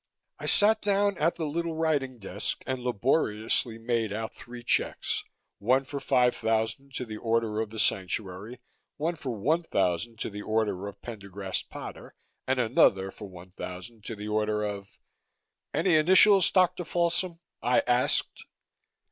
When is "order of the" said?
7.17-7.77